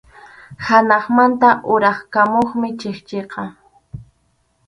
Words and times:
Hanaqmanta 0.65 1.49
uraykamuqmi 1.73 2.67
chikchiqa. 2.79 3.43